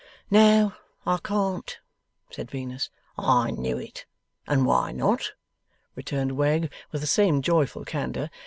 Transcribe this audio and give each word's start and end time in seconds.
'No, 0.31 0.73
I 1.05 1.19
can't,' 1.19 1.77
said 2.31 2.49
Venus. 2.49 2.89
'I 3.19 3.51
knew 3.51 3.77
it! 3.77 4.07
And 4.47 4.65
why 4.65 4.91
not?' 4.91 5.33
returned 5.93 6.31
Wegg, 6.31 6.73
with 6.91 7.01
the 7.01 7.05
same 7.07 7.43
joyful 7.43 7.85
candour. 7.85 8.31